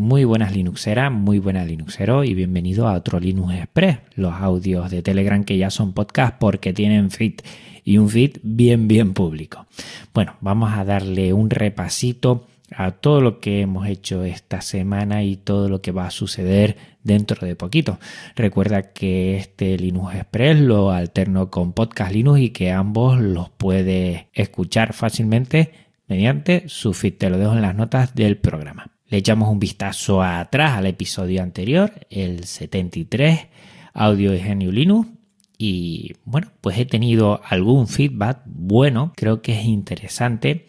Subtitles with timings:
[0.00, 5.02] Muy buenas Linuxeras, muy buenas Linuxeros y bienvenido a otro Linux Express, los audios de
[5.02, 7.40] Telegram que ya son podcast porque tienen feed
[7.84, 9.66] y un feed bien bien público.
[10.14, 15.36] Bueno, vamos a darle un repasito a todo lo que hemos hecho esta semana y
[15.36, 17.98] todo lo que va a suceder dentro de poquito.
[18.36, 24.28] Recuerda que este Linux Express lo alterno con Podcast Linux y que ambos los puedes
[24.32, 25.72] escuchar fácilmente
[26.08, 27.18] mediante su feed.
[27.18, 28.90] Te lo dejo en las notas del programa.
[29.10, 33.48] Le echamos un vistazo atrás al episodio anterior, el 73,
[33.92, 35.08] audio de Genio Linux.
[35.58, 40.66] Y bueno, pues he tenido algún feedback bueno, creo que es interesante.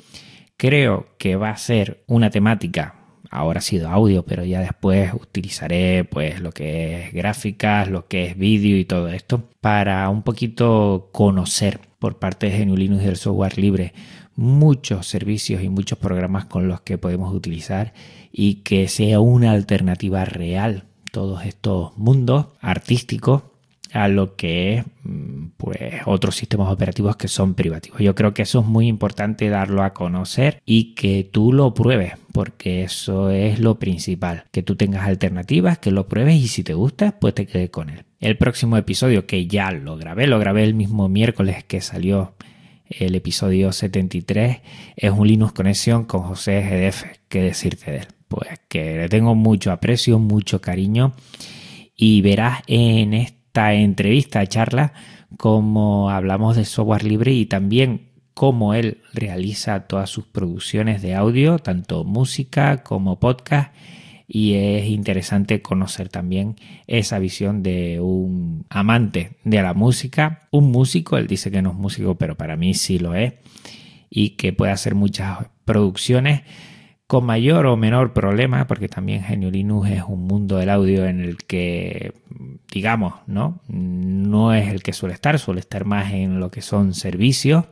[0.57, 2.95] Creo que va a ser una temática
[3.31, 8.25] ahora ha sido audio, pero ya después utilizaré pues lo que es gráficas, lo que
[8.25, 13.05] es vídeo y todo esto para un poquito conocer por parte de GNU Linux y
[13.05, 13.93] del software libre
[14.35, 17.93] muchos servicios y muchos programas con los que podemos utilizar
[18.31, 23.43] y que sea una alternativa real todos estos mundos artísticos
[23.93, 27.99] a lo que es mm, pues otros sistemas operativos que son privativos.
[27.99, 32.13] Yo creo que eso es muy importante darlo a conocer y que tú lo pruebes,
[32.31, 36.73] porque eso es lo principal, que tú tengas alternativas, que lo pruebes y si te
[36.73, 38.05] gusta, pues te quedes con él.
[38.19, 42.35] El próximo episodio que ya lo grabé, lo grabé el mismo miércoles que salió
[42.99, 44.59] el episodio 73,
[44.95, 47.03] es un Linux Conexión con José GDF.
[47.29, 48.07] ¿Qué decirte de él?
[48.27, 51.13] Pues que le tengo mucho aprecio, mucho cariño
[51.95, 53.13] y verás en
[53.51, 54.93] esta entrevista, charla,
[55.35, 61.59] cómo hablamos de software libre y también cómo él realiza todas sus producciones de audio,
[61.59, 63.75] tanto música como podcast.
[64.25, 66.55] Y es interesante conocer también
[66.87, 71.75] esa visión de un amante de la música, un músico, él dice que no es
[71.75, 73.33] músico, pero para mí sí lo es,
[74.09, 76.43] y que puede hacer muchas producciones
[77.11, 81.19] con mayor o menor problema, porque también Genio Linux es un mundo del audio en
[81.19, 82.13] el que,
[82.71, 83.59] digamos, ¿no?
[83.67, 87.65] No es el que suele estar, suele estar más en lo que son servicios,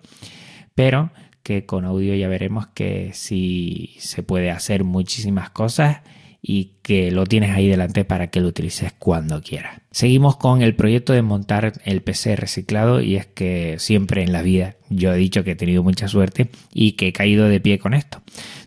[0.76, 1.12] pero
[1.42, 6.02] que con audio ya veremos que sí se puede hacer muchísimas cosas
[6.42, 9.82] y que lo tienes ahí delante para que lo utilices cuando quieras.
[9.92, 14.42] Seguimos con el proyecto de montar el PC reciclado y es que siempre en la
[14.42, 17.80] vida yo he dicho que he tenido mucha suerte y que he caído de pie
[17.80, 18.22] con esto.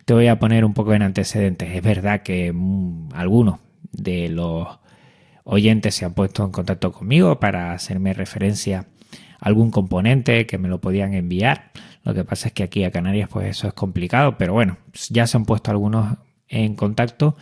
[0.05, 1.75] Te voy a poner un poco en antecedentes.
[1.75, 3.59] Es verdad que mm, algunos
[3.91, 4.67] de los
[5.43, 8.79] oyentes se han puesto en contacto conmigo para hacerme referencia
[9.39, 11.71] a algún componente que me lo podían enviar.
[12.03, 14.77] Lo que pasa es que aquí a Canarias pues eso es complicado, pero bueno,
[15.09, 16.17] ya se han puesto algunos
[16.53, 17.35] en contacto,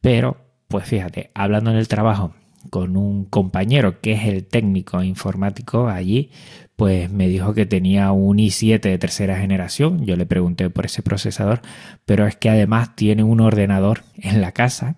[0.00, 0.36] pero
[0.68, 2.34] pues fíjate, hablando en el trabajo
[2.70, 6.30] con un compañero que es el técnico informático allí,
[6.74, 10.04] pues me dijo que tenía un i7 de tercera generación.
[10.04, 11.62] Yo le pregunté por ese procesador,
[12.04, 14.96] pero es que además tiene un ordenador en la casa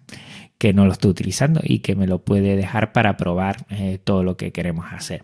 [0.58, 4.24] que no lo estoy utilizando y que me lo puede dejar para probar eh, todo
[4.24, 5.22] lo que queremos hacer.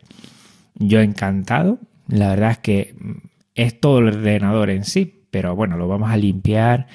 [0.76, 2.94] Yo encantado, la verdad es que
[3.56, 6.86] es todo el ordenador en sí, pero bueno, lo vamos a limpiar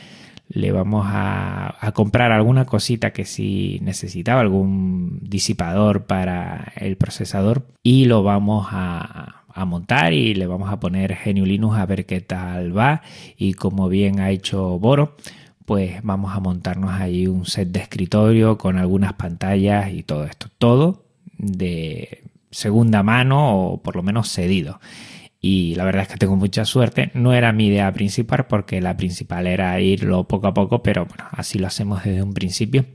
[0.49, 8.05] le vamos a, comprar alguna cosita que si necesitaba, algún disipador para el procesador y
[8.05, 12.77] lo vamos a, montar y le vamos a poner GNU Linux a ver qué tal
[12.77, 13.01] va.
[13.37, 15.17] Y como bien ha hecho Boro
[15.65, 20.47] pues vamos a montarnos ahí un set de escritorio con algunas pantallas y todo esto,
[20.57, 21.03] todo
[21.37, 24.79] de segunda mano o por lo menos cedido
[25.41, 27.11] y la verdad es que tengo mucha suerte.
[27.13, 31.25] No era mi idea principal porque la principal era irlo poco a poco, pero bueno,
[31.31, 32.85] así lo hacemos desde un principio.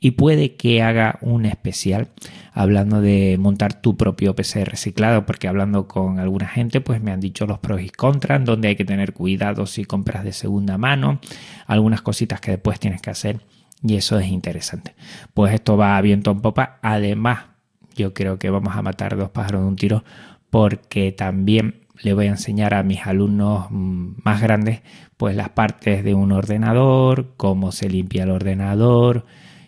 [0.00, 2.08] Y puede que haga un especial
[2.52, 7.20] hablando de montar tu propio PC reciclado, porque hablando con alguna gente, pues me han
[7.20, 11.20] dicho los pros y contras, donde hay que tener cuidado si compras de segunda mano,
[11.66, 13.40] algunas cositas que después tienes que hacer.
[13.84, 14.94] Y eso es interesante.
[15.34, 16.78] Pues esto va a viento en popa.
[16.82, 17.46] Además,
[17.94, 20.04] yo creo que vamos a matar dos pájaros de un tiro
[20.52, 24.82] porque también le voy a enseñar a mis alumnos mm, más grandes
[25.16, 29.24] pues las partes de un ordenador, cómo se limpia el ordenador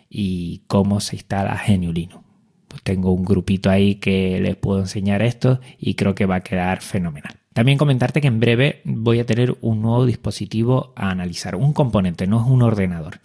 [0.09, 2.23] y cómo se instala GNU Linux.
[2.67, 6.41] Pues tengo un grupito ahí que les puedo enseñar esto y creo que va a
[6.41, 7.37] quedar fenomenal.
[7.53, 12.27] También comentarte que en breve voy a tener un nuevo dispositivo a analizar, un componente,
[12.27, 13.19] no es un ordenador.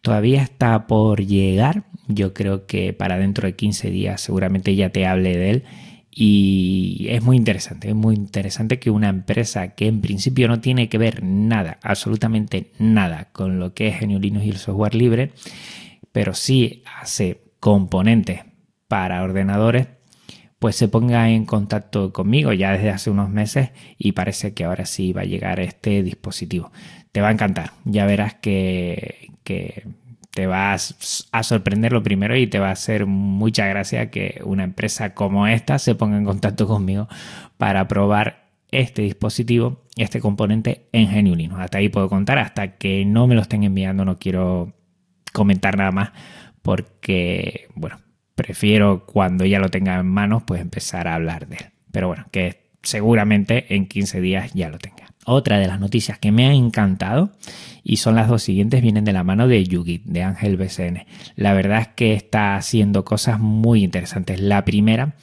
[0.00, 5.06] Todavía está por llegar, yo creo que para dentro de 15 días seguramente ya te
[5.06, 5.64] hable de él
[6.18, 10.88] y es muy interesante, es muy interesante que una empresa que en principio no tiene
[10.88, 15.32] que ver nada, absolutamente nada con lo que es GNU Linux y el software libre,
[16.12, 18.44] pero sí hace componentes
[18.88, 19.88] para ordenadores,
[20.58, 24.86] pues se ponga en contacto conmigo ya desde hace unos meses y parece que ahora
[24.86, 26.72] sí va a llegar este dispositivo.
[27.12, 29.84] Te va a encantar, ya verás que, que
[30.36, 34.64] te vas a sorprender lo primero y te va a hacer mucha gracia que una
[34.64, 37.08] empresa como esta se ponga en contacto conmigo
[37.56, 41.56] para probar este dispositivo, este componente en GNU.
[41.56, 44.74] Hasta ahí puedo contar, hasta que no me lo estén enviando no quiero
[45.32, 46.10] comentar nada más
[46.60, 47.98] porque, bueno,
[48.34, 51.66] prefiero cuando ya lo tenga en manos pues empezar a hablar de él.
[51.92, 55.05] Pero bueno, que seguramente en 15 días ya lo tenga.
[55.28, 57.32] Otra de las noticias que me ha encantado
[57.82, 61.04] y son las dos siguientes vienen de la mano de Yugi, de Ángel BCN.
[61.34, 64.40] La verdad es que está haciendo cosas muy interesantes.
[64.40, 65.16] La primera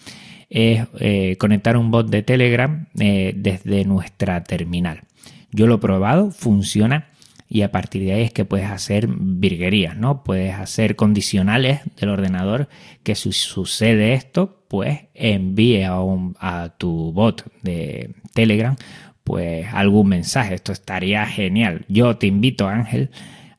[0.50, 5.04] es eh, conectar un bot de Telegram eh, desde nuestra terminal.
[5.52, 7.08] Yo lo he probado, funciona
[7.48, 10.24] y a partir de ahí es que puedes hacer virguerías, ¿no?
[10.24, 12.68] Puedes hacer condicionales del ordenador
[13.04, 16.00] que si sucede esto, pues envíe a,
[16.40, 18.76] a tu bot de Telegram
[19.24, 20.56] pues algún mensaje.
[20.56, 21.86] Esto estaría genial.
[21.88, 23.10] Yo te invito, Ángel,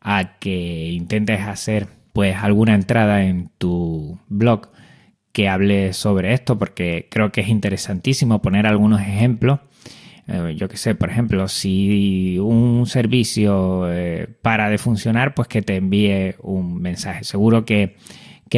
[0.01, 4.69] a que intentes hacer pues alguna entrada en tu blog
[5.33, 9.59] que hable sobre esto porque creo que es interesantísimo poner algunos ejemplos.
[10.29, 15.61] Eh, yo que sé, por ejemplo, si un servicio eh, para de funcionar, pues que
[15.61, 17.25] te envíe un mensaje.
[17.25, 17.97] Seguro que,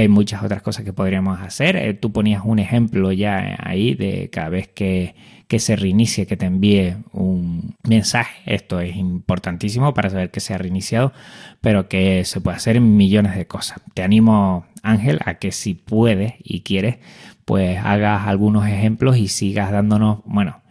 [0.01, 1.77] hay muchas otras cosas que podríamos hacer.
[1.77, 5.15] Eh, tú ponías un ejemplo ya ahí de cada vez que,
[5.49, 8.43] que se reinicie, que te envíe un mensaje.
[8.47, 11.13] Esto es importantísimo para saber que se ha reiniciado,
[11.61, 13.81] pero que se puede hacer millones de cosas.
[13.95, 16.99] Te animo, Ángel, a que si puedes y quieres,
[17.45, 20.63] pues hagas algunos ejemplos y sigas dándonos, bueno,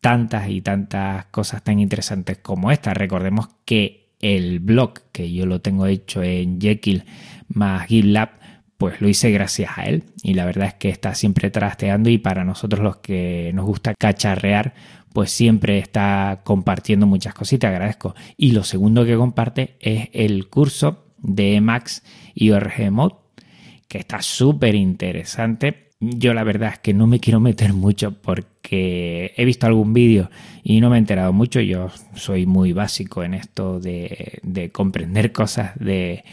[0.00, 2.94] tantas y tantas cosas tan interesantes como esta.
[2.94, 7.04] Recordemos que el blog que yo lo tengo hecho en Jekyll
[7.48, 8.39] más GitLab
[8.80, 12.16] pues lo hice gracias a él y la verdad es que está siempre trasteando y
[12.16, 14.72] para nosotros los que nos gusta cacharrear
[15.12, 18.14] pues siempre está compartiendo muchas cositas, agradezco.
[18.38, 22.02] Y lo segundo que comparte es el curso de Emacs
[22.34, 23.16] y ORG Mode,
[23.86, 25.90] que está súper interesante.
[26.00, 30.30] Yo la verdad es que no me quiero meter mucho porque he visto algún vídeo
[30.62, 31.60] y no me he enterado mucho.
[31.60, 36.24] Yo soy muy básico en esto de, de comprender cosas de,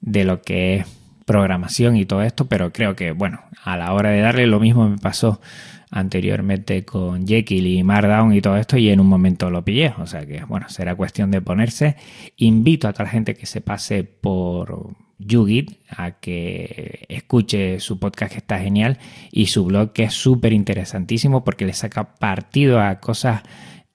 [0.00, 0.99] de lo que es
[1.30, 4.88] programación y todo esto, pero creo que, bueno, a la hora de darle lo mismo
[4.88, 5.40] me pasó
[5.88, 10.08] anteriormente con Jekyll y Markdown y todo esto y en un momento lo pillé, o
[10.08, 11.94] sea que, bueno, será cuestión de ponerse.
[12.36, 14.88] Invito a toda la gente que se pase por
[15.18, 18.98] YouGit a que escuche su podcast que está genial
[19.30, 23.42] y su blog que es súper interesantísimo porque le saca partido a cosas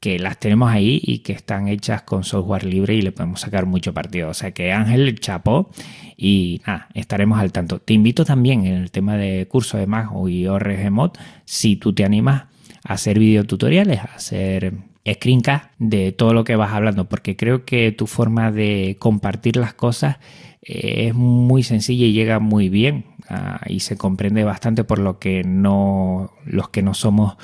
[0.05, 3.65] que las tenemos ahí y que están hechas con software libre y le podemos sacar
[3.65, 4.29] mucho partido.
[4.29, 5.71] O sea que Ángel chapó
[6.15, 7.79] y nada, estaremos al tanto.
[7.79, 11.13] Te invito también en el tema de curso de Mac y ORG Mod,
[11.45, 12.43] si tú te animas
[12.83, 14.73] a hacer videotutoriales, a hacer
[15.11, 19.73] screencast de todo lo que vas hablando, porque creo que tu forma de compartir las
[19.73, 20.17] cosas
[20.61, 25.17] eh, es muy sencilla y llega muy bien ah, y se comprende bastante por lo
[25.17, 27.37] que no los que no somos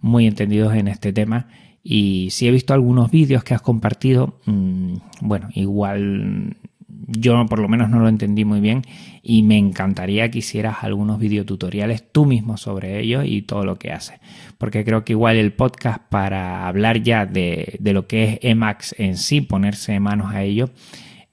[0.00, 1.46] muy entendidos en este tema
[1.90, 7.68] y si he visto algunos vídeos que has compartido, mm, bueno, igual yo por lo
[7.68, 8.82] menos no lo entendí muy bien
[9.22, 13.90] y me encantaría que hicieras algunos videotutoriales tú mismo sobre ello y todo lo que
[13.90, 14.20] haces.
[14.58, 18.94] Porque creo que igual el podcast para hablar ya de, de lo que es Emacs
[18.98, 20.68] en sí, ponerse manos a ello,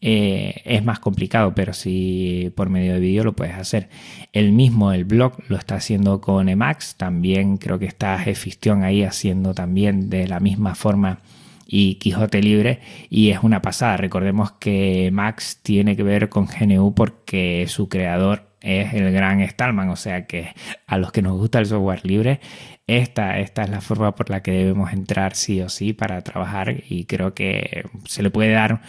[0.01, 3.89] eh, es más complicado, pero si por medio de vídeo lo puedes hacer.
[4.33, 9.03] El mismo, el blog, lo está haciendo con Emacs, también creo que está Jefistion ahí
[9.03, 11.21] haciendo también de la misma forma
[11.67, 12.79] y Quijote Libre
[13.09, 13.97] y es una pasada.
[13.97, 19.89] Recordemos que Max tiene que ver con GNU porque su creador es el gran Stallman,
[19.89, 20.53] o sea que
[20.87, 22.39] a los que nos gusta el software libre,
[22.87, 26.83] esta, esta es la forma por la que debemos entrar sí o sí para trabajar
[26.89, 28.81] y creo que se le puede dar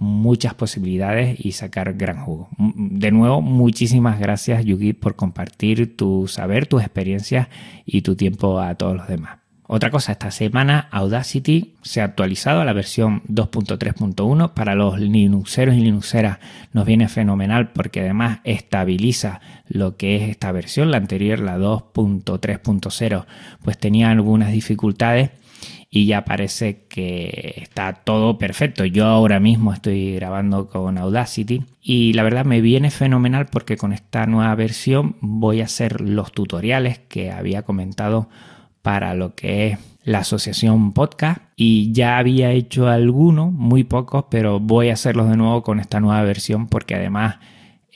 [0.00, 2.48] muchas posibilidades y sacar gran jugo.
[2.56, 7.48] De nuevo, muchísimas gracias Yugi por compartir tu saber, tus experiencias
[7.84, 9.38] y tu tiempo a todos los demás.
[9.66, 14.54] Otra cosa, esta semana Audacity se ha actualizado a la versión 2.3.1.
[14.54, 16.38] Para los Linuxeros y Linuxeras
[16.72, 20.90] nos viene fenomenal porque además estabiliza lo que es esta versión.
[20.90, 23.26] La anterior, la 2.3.0,
[23.62, 25.30] pues tenía algunas dificultades
[25.90, 28.84] y ya parece que está todo perfecto.
[28.84, 33.92] Yo ahora mismo estoy grabando con Audacity y la verdad me viene fenomenal porque con
[33.92, 38.28] esta nueva versión voy a hacer los tutoriales que había comentado
[38.82, 44.60] para lo que es la asociación podcast y ya había hecho algunos, muy pocos, pero
[44.60, 47.36] voy a hacerlos de nuevo con esta nueva versión porque además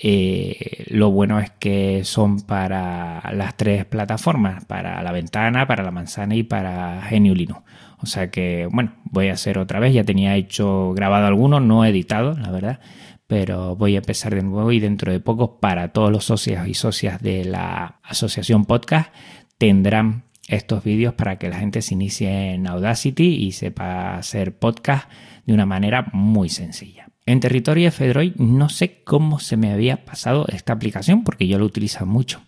[0.04, 5.92] eh, lo bueno es que son para las tres plataformas, para la ventana, para la
[5.92, 7.62] manzana y para GNU Linux.
[7.99, 9.94] O sea que, bueno, voy a hacer otra vez.
[9.94, 12.80] Ya tenía hecho grabado algunos, no editado, la verdad.
[13.28, 16.75] pero voy a empezar de nuevo y dentro de poco para todos los socios y
[16.75, 19.14] socias de la asociación podcast
[19.56, 25.09] tendrán estos vídeos para que la gente se inicie en Audacity y sepa hacer podcast
[25.47, 27.12] de una manera muy sencilla.
[27.24, 31.64] En territorio F-Droid no sé cómo se me había pasado esta aplicación porque yo lo
[31.64, 32.42] utilizo mucho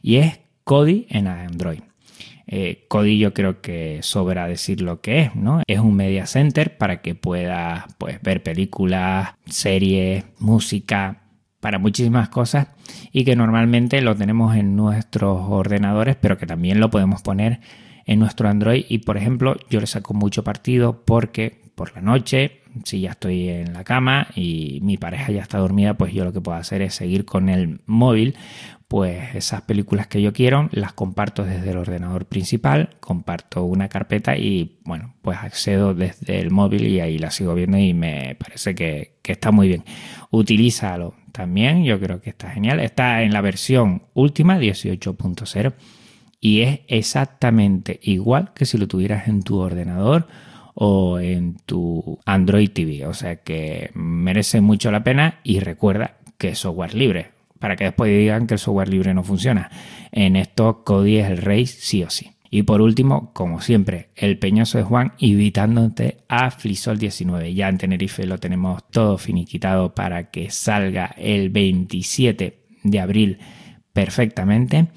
[0.00, 1.80] y es Kodi en Android.
[2.46, 5.62] Eh, Kodi yo creo que sobra decir lo que es, ¿no?
[5.66, 11.22] Es un media center para que puedas pues, ver películas, series, música,
[11.60, 12.68] para muchísimas cosas
[13.12, 17.60] y que normalmente lo tenemos en nuestros ordenadores, pero que también lo podemos poner
[18.04, 22.62] en nuestro Android y por ejemplo yo le saco mucho partido porque por la noche
[22.84, 26.32] si ya estoy en la cama y mi pareja ya está dormida, pues yo lo
[26.32, 28.36] que puedo hacer es seguir con el móvil,
[28.88, 34.36] pues esas películas que yo quiero las comparto desde el ordenador principal, comparto una carpeta
[34.36, 38.74] y bueno, pues accedo desde el móvil y ahí la sigo viendo y me parece
[38.74, 39.84] que, que está muy bien.
[40.30, 42.80] Utilízalo también, yo creo que está genial.
[42.80, 45.72] Está en la versión última 18.0
[46.40, 50.26] y es exactamente igual que si lo tuvieras en tu ordenador
[50.74, 53.06] o en tu Android TV.
[53.06, 57.32] O sea que merece mucho la pena y recuerda que es software libre.
[57.58, 59.70] Para que después digan que el software libre no funciona.
[60.10, 62.32] En esto Kodi es el rey sí o sí.
[62.54, 67.54] Y por último, como siempre, el peñoso de Juan invitándote a Flisol 19.
[67.54, 73.38] Ya en Tenerife lo tenemos todo finiquitado para que salga el 27 de abril
[73.94, 74.88] perfectamente.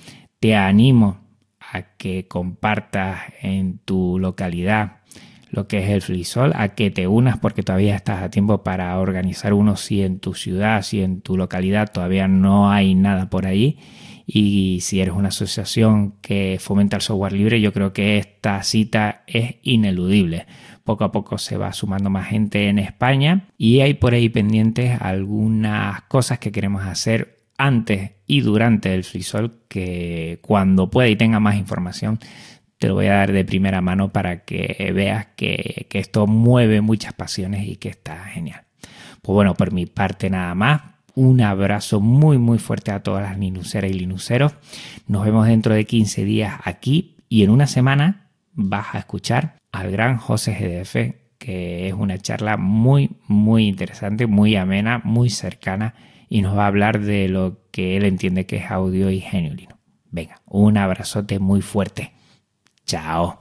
[0.42, 1.22] Te animo
[1.60, 4.98] a que compartas en tu localidad
[5.56, 9.00] lo que es el Flisol, a que te unas porque todavía estás a tiempo para
[9.00, 13.46] organizar uno si en tu ciudad, si en tu localidad todavía no hay nada por
[13.46, 13.80] ahí.
[14.28, 19.24] Y si eres una asociación que fomenta el software libre, yo creo que esta cita
[19.28, 20.46] es ineludible.
[20.84, 25.00] Poco a poco se va sumando más gente en España y hay por ahí pendientes
[25.00, 31.40] algunas cosas que queremos hacer antes y durante el Flisol que cuando pueda y tenga
[31.40, 32.20] más información
[32.78, 37.14] te lo voy a dar de primera mano para que veas que, esto mueve muchas
[37.14, 38.64] pasiones y que está genial.
[39.22, 40.82] Pues bueno, por mi parte nada más.
[41.16, 44.54] Un abrazo muy muy fuerte a todas las linuceras y linuceros.
[45.08, 49.92] Nos vemos dentro de 15 días aquí y en una semana vas a escuchar al
[49.92, 55.96] gran José GDF, que es una charla muy muy interesante, muy amena, muy cercana
[56.28, 59.80] y nos va a hablar de lo que él entiende que es audio y genuino.
[60.12, 62.15] Venga, un abrazote muy fuerte.
[62.86, 63.40] Chao.